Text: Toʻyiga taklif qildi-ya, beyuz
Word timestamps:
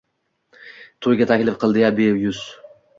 Toʻyiga 1.07 1.29
taklif 1.35 1.63
qildi-ya, 1.67 1.95
beyuz 2.05 2.45